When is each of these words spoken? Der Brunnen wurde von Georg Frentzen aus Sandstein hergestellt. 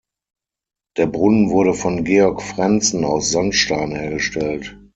Der 0.97 1.05
Brunnen 1.05 1.51
wurde 1.51 1.75
von 1.75 2.03
Georg 2.03 2.41
Frentzen 2.41 3.05
aus 3.05 3.29
Sandstein 3.29 3.91
hergestellt. 3.91 4.75